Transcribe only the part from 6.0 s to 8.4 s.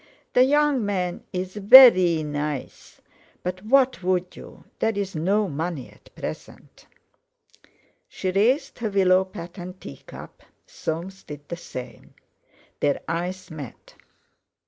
present." She